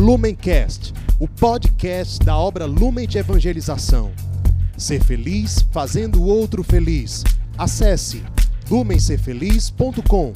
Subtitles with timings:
[0.00, 4.10] Lumencast, o podcast da obra Lumen de Evangelização.
[4.74, 7.22] Ser feliz fazendo o outro feliz.
[7.58, 8.24] Acesse
[8.70, 10.32] lumencerfeliz.com.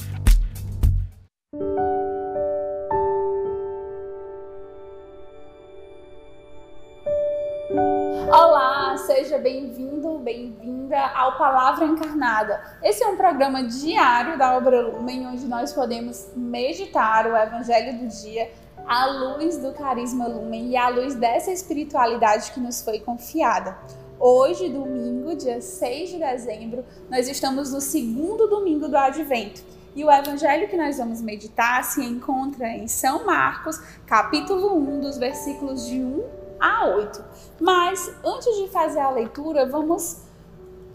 [8.29, 12.61] Olá, seja bem-vindo, bem-vinda ao Palavra Encarnada.
[12.83, 18.07] Esse é um programa diário da Obra Lumen, onde nós podemos meditar o Evangelho do
[18.07, 18.47] dia
[18.87, 23.77] à luz do carisma Lumen e à luz dessa espiritualidade que nos foi confiada.
[24.19, 29.61] Hoje, domingo, dia 6 de dezembro, nós estamos no segundo domingo do Advento.
[29.95, 35.17] E o evangelho que nós vamos meditar se encontra em São Marcos, capítulo 1, dos
[35.17, 36.23] versículos de 1
[36.59, 37.23] a 8.
[37.59, 40.21] Mas antes de fazer a leitura, vamos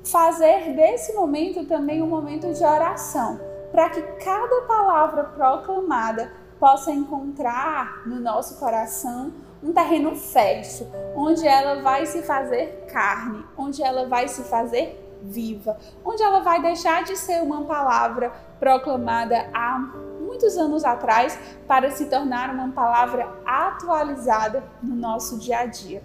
[0.04, 3.40] fazer desse momento também um momento de oração,
[3.72, 9.32] para que cada palavra proclamada possa encontrar no nosso coração
[9.62, 10.86] um terreno fértil,
[11.16, 16.62] onde ela vai se fazer carne, onde ela vai se fazer viva, onde ela vai
[16.62, 19.78] deixar de ser uma palavra proclamada há
[20.20, 26.02] muitos anos atrás para se tornar uma palavra atualizada no nosso dia a dia.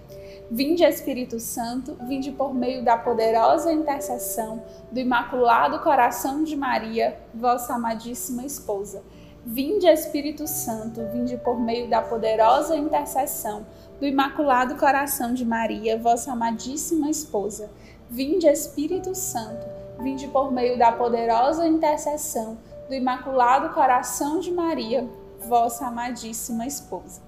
[0.50, 7.74] Vinde Espírito Santo, vinde por meio da poderosa intercessão do Imaculado Coração de Maria, vossa
[7.74, 9.02] amadíssima esposa.
[9.48, 13.64] Vinde Espírito Santo, vinde por meio da poderosa intercessão
[14.00, 17.70] do Imaculado Coração de Maria, vossa amadíssima esposa.
[18.10, 19.64] Vinde Espírito Santo,
[20.02, 22.58] vinde por meio da poderosa intercessão
[22.88, 25.08] do Imaculado Coração de Maria,
[25.46, 27.22] vossa amadíssima esposa.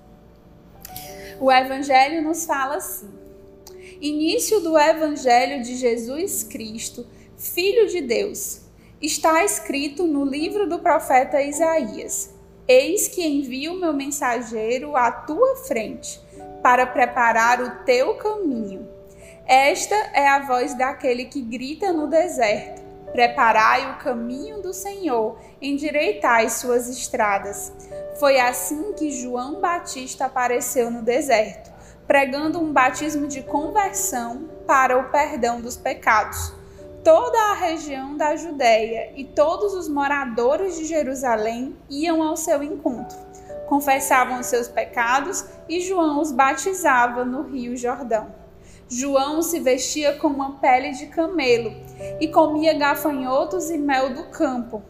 [1.40, 3.08] O Evangelho nos fala assim:
[4.00, 8.67] Início do Evangelho de Jesus Cristo, Filho de Deus.
[9.00, 12.34] Está escrito no livro do profeta Isaías:
[12.66, 16.20] Eis que envio meu mensageiro à tua frente,
[16.64, 18.88] para preparar o teu caminho.
[19.46, 22.82] Esta é a voz daquele que grita no deserto:
[23.12, 27.72] Preparai o caminho do Senhor, endireitai suas estradas.
[28.18, 31.70] Foi assim que João Batista apareceu no deserto,
[32.04, 36.57] pregando um batismo de conversão para o perdão dos pecados.
[37.08, 43.16] Toda a região da Judéia e todos os moradores de Jerusalém iam ao seu encontro,
[43.66, 48.30] confessavam os seus pecados e João os batizava no Rio Jordão.
[48.90, 51.72] João se vestia com uma pele de camelo
[52.20, 54.82] e comia gafanhotos e mel do campo,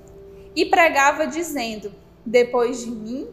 [0.57, 1.93] e pregava dizendo:
[2.27, 3.29] Depois de mim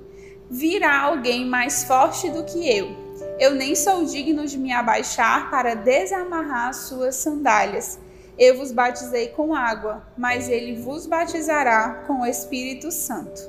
[0.47, 2.95] virá alguém mais forte do que eu.
[3.39, 8.04] Eu nem sou digno de me abaixar para desamarrar suas sandálias.
[8.37, 13.41] Eu vos batizei com água, mas ele vos batizará com o Espírito Santo.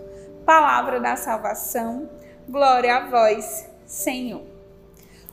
[0.45, 2.09] Palavra da salvação,
[2.49, 4.43] glória a vós, Senhor.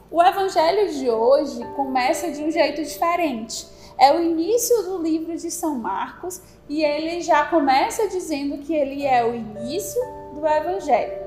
[0.09, 3.67] O evangelho de hoje começa de um jeito diferente.
[3.99, 9.05] É o início do livro de São Marcos e ele já começa dizendo que ele
[9.05, 10.01] é o início
[10.33, 11.21] do evangelho.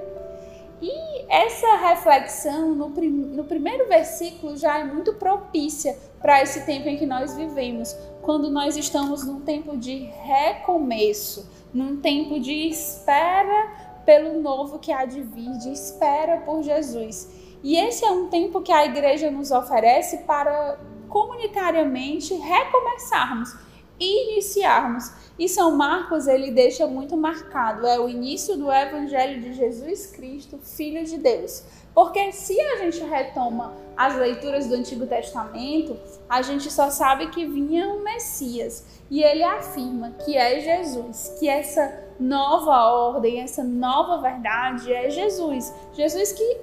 [0.82, 6.88] E essa reflexão no, prim no primeiro versículo já é muito propícia para esse tempo
[6.88, 13.70] em que nós vivemos, quando nós estamos num tempo de recomeço, num tempo de espera
[14.04, 17.28] pelo novo que há de vir, de espera por Jesus.
[17.62, 23.54] E esse é um tempo que a igreja nos oferece para comunitariamente recomeçarmos,
[23.98, 25.12] iniciarmos.
[25.38, 30.58] E São Marcos ele deixa muito marcado, é o início do evangelho de Jesus Cristo,
[30.58, 31.62] filho de Deus.
[31.94, 35.96] Porque se a gente retoma as leituras do Antigo Testamento,
[36.28, 38.84] a gente só sabe que vinha um Messias.
[39.10, 45.72] E ele afirma que é Jesus, que essa nova ordem, essa nova verdade é Jesus.
[45.94, 46.60] Jesus que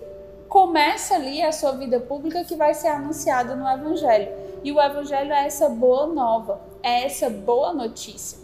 [0.47, 4.31] começa ali a sua vida pública que vai ser anunciada no Evangelho.
[4.63, 8.37] E o Evangelho é essa boa nova, essa boa notícia.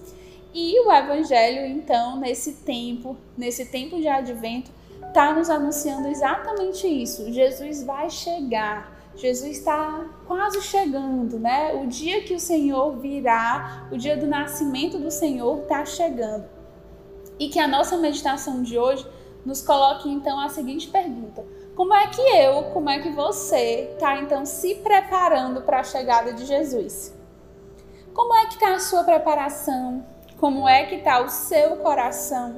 [0.54, 4.72] E o Evangelho, então, nesse tempo, nesse tempo de advento,
[5.08, 7.32] está nos anunciando exatamente isso.
[7.32, 8.98] Jesus vai chegar.
[9.16, 11.74] Jesus está quase chegando, né?
[11.84, 16.46] O dia que o Senhor virá, o dia do nascimento do Senhor está chegando.
[17.38, 19.06] E que a nossa meditação de hoje
[19.46, 21.46] nos coloque então a seguinte pergunta:
[21.76, 26.34] como é que eu, como é que você está então se preparando para a chegada
[26.34, 27.14] de Jesus?
[28.20, 30.04] Como é que está a sua preparação?
[30.38, 32.54] Como é que está o seu coração?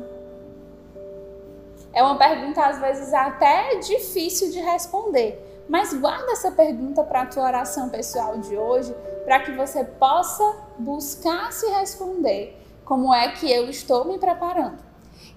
[1.93, 7.25] É uma pergunta às vezes até difícil de responder, mas guarda essa pergunta para a
[7.27, 8.91] tua oração pessoal de hoje,
[9.23, 10.43] para que você possa
[10.79, 12.59] buscar se responder.
[12.83, 14.79] Como é que eu estou me preparando?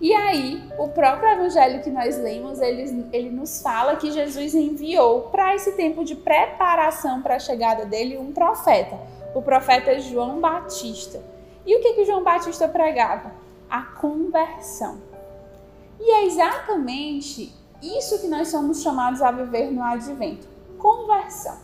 [0.00, 5.24] E aí, o próprio evangelho que nós lemos, ele, ele nos fala que Jesus enviou
[5.24, 8.98] para esse tempo de preparação para a chegada dele um profeta,
[9.34, 11.22] o profeta João Batista.
[11.66, 13.32] E o que, que João Batista pregava?
[13.68, 15.00] A conversão.
[16.00, 20.48] E é exatamente isso que nós somos chamados a viver no advento:
[20.78, 21.58] conversão.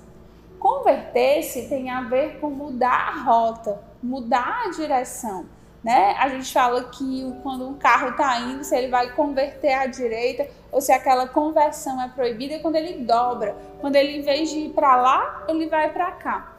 [0.59, 5.47] Converter-se tem a ver com mudar a rota, mudar a direção
[5.83, 6.15] né?
[6.19, 10.47] A gente fala que quando um carro está indo, se ele vai converter à direita
[10.71, 13.57] ou se aquela conversão é proibida, é quando ele dobra.
[13.81, 16.53] Quando ele, em vez de ir para lá, ele vai para cá.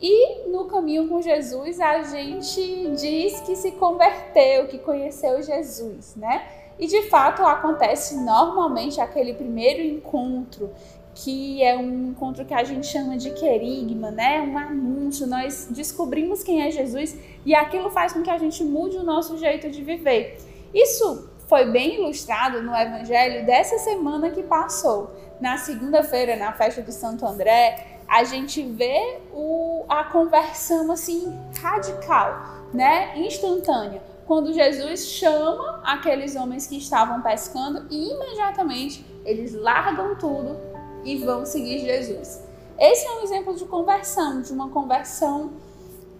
[0.00, 6.46] E no caminho com Jesus, a gente diz que se converteu, que conheceu Jesus, né?
[6.78, 10.70] E de fato acontece normalmente aquele primeiro encontro
[11.14, 14.40] que é um encontro que a gente chama de querigma, né?
[14.40, 15.26] Um anúncio.
[15.26, 19.36] Nós descobrimos quem é Jesus e aquilo faz com que a gente mude o nosso
[19.36, 20.38] jeito de viver.
[20.72, 25.10] Isso foi bem ilustrado no evangelho dessa semana que passou.
[25.40, 32.40] Na segunda-feira, na festa do Santo André, a gente vê o, a conversão assim radical,
[32.72, 33.18] né?
[33.18, 34.02] Instantânea.
[34.26, 40.56] Quando Jesus chama aqueles homens que estavam pescando e imediatamente eles largam tudo
[41.04, 42.42] e vão seguir Jesus.
[42.78, 45.52] Esse é um exemplo de conversão, de uma conversão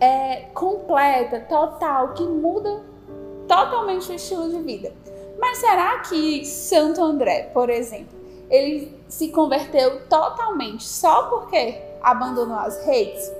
[0.00, 2.82] é, completa, total, que muda
[3.46, 4.92] totalmente o estilo de vida.
[5.38, 8.18] Mas será que Santo André, por exemplo,
[8.50, 13.32] ele se converteu totalmente só porque abandonou as redes?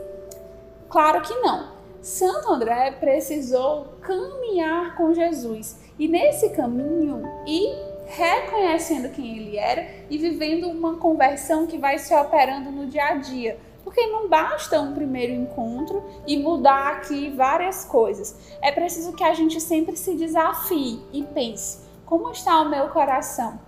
[0.89, 1.77] Claro que não.
[2.01, 7.77] Santo André precisou caminhar com Jesus e nesse caminho ir
[8.07, 13.15] reconhecendo quem ele era e vivendo uma conversão que vai se operando no dia a
[13.17, 13.59] dia.
[13.85, 18.37] Porque não basta um primeiro encontro e mudar aqui várias coisas.
[18.61, 23.59] É preciso que a gente sempre se desafie e pense: como está o meu coração?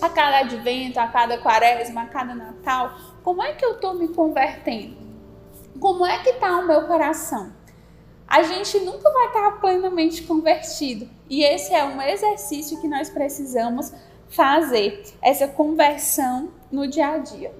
[0.00, 4.08] A cada advento, a cada quaresma, a cada Natal, como é que eu estou me
[4.08, 4.96] convertendo?
[5.80, 7.52] Como é que está o meu coração?
[8.28, 11.08] a gente nunca vai estar plenamente convertido.
[11.30, 13.90] E esse é um exercício que nós precisamos
[14.28, 17.50] fazer, essa conversão no dia a dia.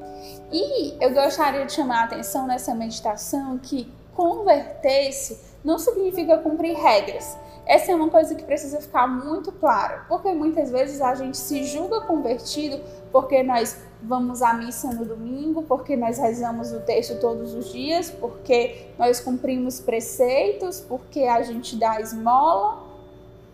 [0.52, 7.38] E eu gostaria de chamar a atenção nessa meditação que converter-se não significa cumprir regras.
[7.68, 11.64] Essa é uma coisa que precisa ficar muito clara, porque muitas vezes a gente se
[11.64, 12.80] julga convertido
[13.12, 18.10] porque nós vamos à missa no domingo, porque nós rezamos o texto todos os dias,
[18.10, 22.84] porque nós cumprimos preceitos, porque a gente dá esmola.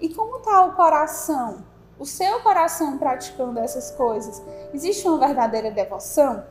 [0.01, 1.65] E como está o coração?
[1.99, 4.41] O seu coração praticando essas coisas?
[4.73, 6.45] Existe uma verdadeira devoção?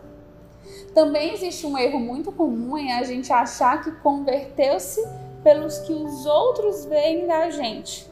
[0.93, 5.01] Também existe um erro muito comum em a gente achar que converteu-se
[5.43, 8.11] pelos que os outros veem da gente.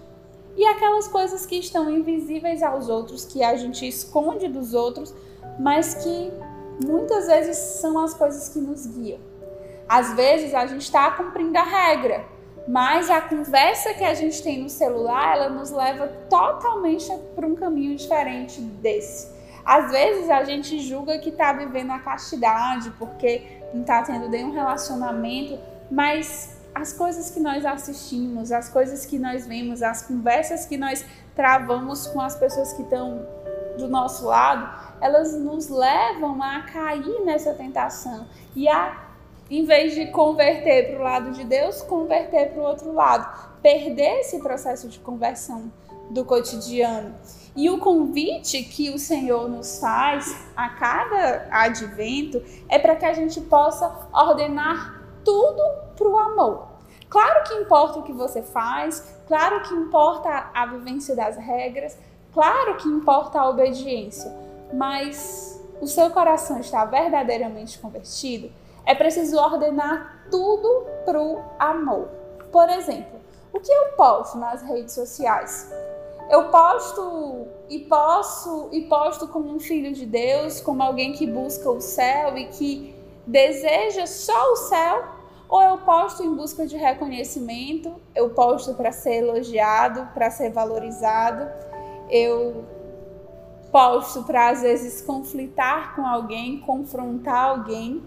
[0.56, 5.14] E aquelas coisas que estão invisíveis aos outros, que a gente esconde dos outros,
[5.60, 6.32] mas que
[6.86, 9.20] muitas vezes são as coisas que nos guiam.
[9.88, 12.26] Às vezes a gente está cumprindo a regra,
[12.68, 17.56] mas a conversa que a gente tem no celular, ela nos leva totalmente para um
[17.56, 19.32] caminho diferente desse.
[19.66, 24.52] Às vezes a gente julga que está vivendo a castidade porque não está tendo nenhum
[24.52, 30.78] relacionamento, mas as coisas que nós assistimos, as coisas que nós vemos, as conversas que
[30.78, 33.26] nós travamos com as pessoas que estão
[33.78, 38.26] do nosso lado, elas nos levam a cair nessa tentação
[38.56, 39.10] e a,
[39.50, 44.20] em vez de converter para o lado de Deus, converter para o outro lado, perder
[44.20, 45.72] esse processo de conversão
[46.10, 47.16] do cotidiano.
[47.56, 53.14] E o convite que o Senhor nos faz a cada advento é para que a
[53.14, 55.62] gente possa ordenar tudo
[56.02, 56.68] para o amor.
[57.10, 61.98] Claro que importa o que você faz, claro que importa a vivência das regras,
[62.34, 64.34] claro que importa a obediência,
[64.74, 68.52] mas o seu coração está verdadeiramente convertido,
[68.86, 72.08] é preciso ordenar tudo para o amor.
[72.52, 73.20] Por exemplo,
[73.54, 75.72] o que eu posto nas redes sociais?
[76.30, 81.70] Eu posto e posso e posto como um filho de Deus, como alguém que busca
[81.70, 82.96] o céu e que
[83.28, 85.21] deseja só o céu,
[85.52, 91.46] ou eu posto em busca de reconhecimento, eu posto para ser elogiado, para ser valorizado,
[92.10, 92.64] eu
[93.70, 98.02] posto para às vezes conflitar com alguém, confrontar alguém.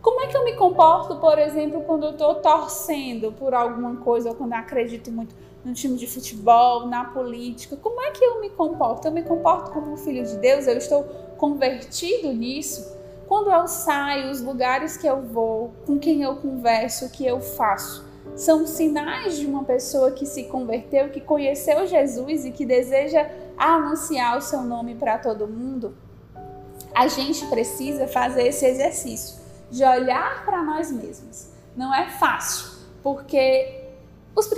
[0.00, 4.28] Como é que eu me comporto, por exemplo, quando eu estou torcendo por alguma coisa,
[4.28, 5.34] ou quando eu acredito muito
[5.64, 7.76] no time de futebol, na política?
[7.76, 9.08] Como é que eu me comporto?
[9.08, 10.68] Eu me comporto como um filho de Deus?
[10.68, 11.02] Eu estou
[11.36, 12.96] convertido nisso?
[13.28, 17.40] Quando eu saio, os lugares que eu vou, com quem eu converso, o que eu
[17.40, 23.30] faço, São sinais de uma pessoa que se converteu, que conheceu Jesus e que deseja
[23.56, 25.96] anunciar o seu nome para todo mundo?
[26.94, 29.40] A gente precisa fazer esse exercício
[29.70, 31.48] de olhar para nós mesmos.
[31.74, 32.68] Não é fácil,
[33.02, 33.84] porque
[34.34, 34.50] os,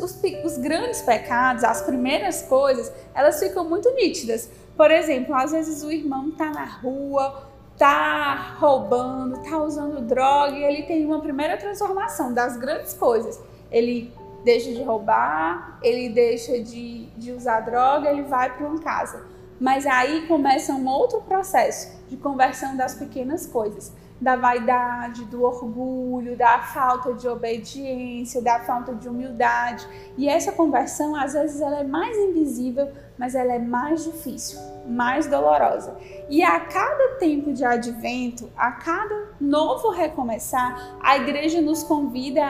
[0.00, 4.48] os, os, grandes pecados, as primeiras coisas, elas ficam muito nítidas.
[4.76, 10.64] Por exemplo, às vezes o irmão está na rua, tá roubando, tá usando droga e
[10.64, 13.40] ele tem uma primeira transformação das grandes coisas.
[13.70, 14.12] Ele
[14.44, 19.24] deixa de roubar, ele deixa de, de usar droga, ele vai para uma casa.
[19.60, 26.36] Mas aí começa um outro processo de conversão das pequenas coisas da vaidade, do orgulho,
[26.36, 29.86] da falta de obediência, da falta de humildade.
[30.16, 35.26] E essa conversão, às vezes, ela é mais invisível, mas ela é mais difícil, mais
[35.26, 35.96] dolorosa.
[36.28, 42.42] E a cada tempo de advento, a cada novo recomeçar, a igreja nos convida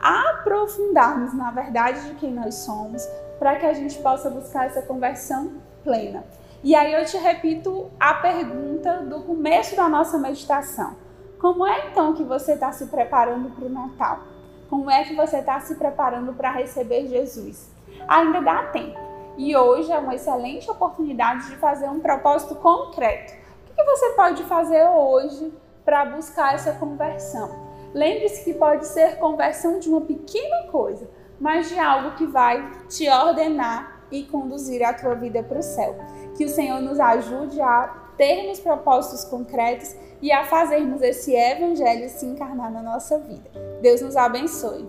[0.00, 3.06] a aprofundarmos na verdade de quem nós somos,
[3.38, 5.52] para que a gente possa buscar essa conversão
[5.84, 6.24] plena.
[6.62, 10.94] E aí eu te repito a pergunta do começo da nossa meditação.
[11.40, 14.20] Como é então que você está se preparando para o Natal?
[14.68, 17.70] Como é que você está se preparando para receber Jesus?
[18.06, 19.00] Ainda dá tempo.
[19.38, 23.32] E hoje é uma excelente oportunidade de fazer um propósito concreto.
[23.70, 25.50] O que você pode fazer hoje
[25.82, 27.70] para buscar essa conversão?
[27.94, 31.08] Lembre-se que pode ser conversão de uma pequena coisa,
[31.40, 35.96] mas de algo que vai te ordenar e conduzir a tua vida para o céu.
[36.36, 42.26] Que o Senhor nos ajude a termos propósitos concretos e a fazermos esse evangelho se
[42.26, 43.50] encarnar na nossa vida.
[43.80, 44.86] Deus nos abençoe.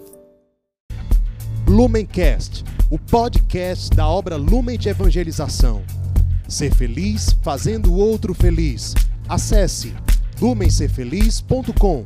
[1.68, 5.82] Lumencast, o podcast da obra Lumen de Evangelização.
[6.50, 8.94] Ser feliz fazendo o outro feliz.
[9.30, 9.96] Acesse
[10.42, 12.04] lumencerfeliz.com.